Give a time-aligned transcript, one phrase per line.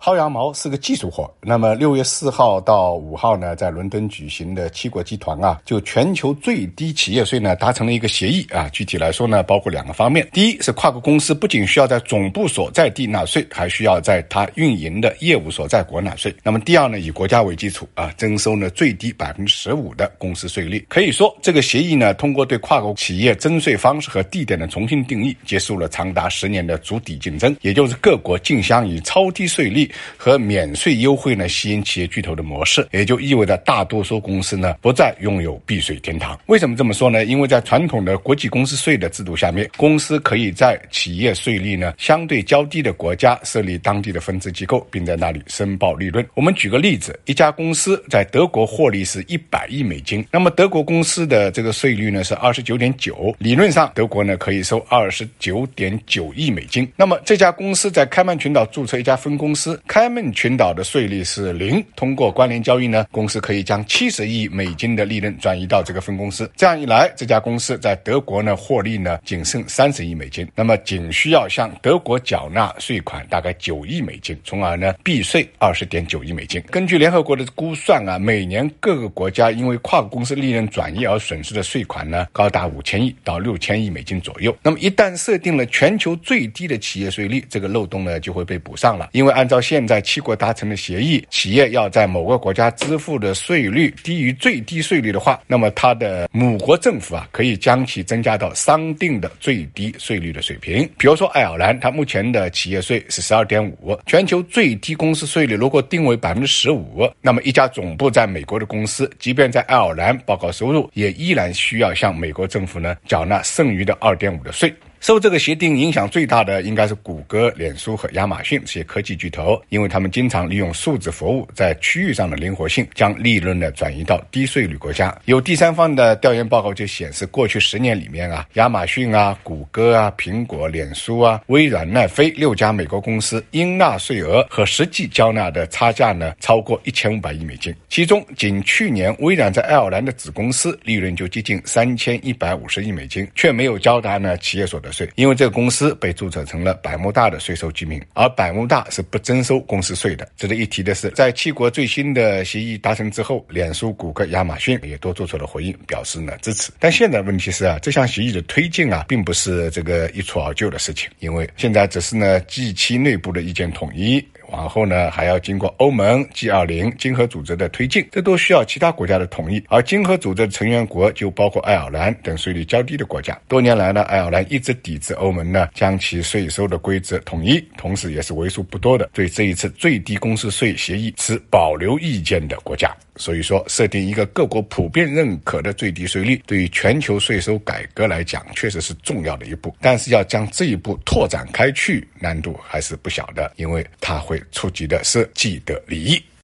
[0.00, 1.28] 薅羊毛是个技术活。
[1.42, 8.68] 那么六月四号到五号呢，在伦敦举行的七国集团啊，就全球最低企业税呢达成了一个协议啊。
[8.70, 16.34] 具体来说呢，包括两个方面：第一是跨国公司不仅需要在总部所在地纳税，还需要在它运营的业务所在国纳税。
[16.42, 20.86] 那么第二呢，以国家为基础啊，征收呢最低百分之十五的公司税率。
[20.88, 29.88] 可以说，这个协议呢，通过对跨国企业征税方式和地点的重新定义，结束了长达十年的足底竞争，也就是各国竞相以超低税率。
[30.16, 36.38] 和免税优惠呢，吸引企业巨头的模式，也就意味着大多数公司呢不再拥有避税天堂。
[36.46, 37.24] 为什么这么说呢？
[37.24, 46.26] 因为在传统的国际公司税的制度下面，公司可以在企业税率呢相对较低的国家设立当地的分支机构，并在那里申报利润。
[46.34, 56.90] 我们举个例子，一家公司在德国获利是一百亿美金，那么德国公司的这个税率呢是二十九点九，理论上德国呢可以收二十九点九亿美金。
[56.96, 59.77] 那么这家公司在开曼群岛注册一家分公司。
[59.86, 66.50] 开曼群岛的税率是零，通过关联交易呢，公司可以将七十亿美金的利润转移到这个分公司。
[66.56, 76.60] 这样一来，这家公司在德国呢获利呢仅剩三十亿美金，那么仅需要向德国缴纳税款大概九亿美金，从而呢避税二十点九亿美金。
[76.70, 84.56] 根据联合国的估算啊，每年各个国家因为跨国公司利润转移而损失的税款呢高达五千亿到六千亿美金左右。
[84.62, 100.88] 那么一旦设定了全球最低的企业税率，这个漏洞呢就会被补上了，因为按照现在七国达成的协议，企业要在某个国家支付的税率低于最低税率的话，那么它的母国政府啊，可以将其增加到商定的最低税率的水平。
[100.96, 114.72] 比如说爱尔兰，它目前的企业税是十二点五，全球最低公司税率如果定为百分之十五，那么一家总部在美国的公司，即便在爱尔兰报告收入，也依然需要向美国政府呢缴纳剩余的二点五的税。
[115.00, 125.16] 受这个协定影响最大的应该是谷歌、脸书和亚马逊这些科技巨头，因为他们经常利用数字服务在区域上的灵活性，将利润呢转移到低税率国家。
[125.26, 144.87] 有第三方的调研报告就显示，过去十年里面啊，亚马逊啊、谷歌啊、苹果、脸书啊、微软、奈飞六家美国公司应纳税额和实际交纳的差价呢超过一千五百亿美金，其中仅去年微软在爱尔兰的子公司利润就接近三千一百五十亿美金，却没有交达呢企业所得。
[144.92, 150.28] 税，因为这个公司被注册成了百慕大的税收居民，而百慕大是不征收公司税的。
[150.36, 156.70] 值得一提的是，在七国最新的协议达成之后，脸书、谷歌、亚马逊也都做出了回应，表示呢支持。
[156.78, 164.24] 但现在问题是啊，这项协议的推进啊，并不是这个一蹴而就的事情，因为现在只是呢 G 七内部的意见统一。
[164.48, 169.62] 往后呢，还要经过欧盟、G 二零、经合组织的推进，这都需要其他国家的同意。
[169.68, 173.38] 而经合组织的成员国就包括爱尔兰等税率较低的国家。
[173.46, 182.94] 多年来呢，爱尔兰一直抵制欧盟呢将其税收的规则统一，同时也是为数不多的对这一次最低公司税协议持保留意见的国家。
[183.18, 189.74] 所以说，设定一个各国普遍认可的最低税率，对于全球税收改革来讲，确实是重要的一步。
[189.80, 196.22] 但是要将这一步拓展开去，难度还是不小的，因为它会触及的是既得利益。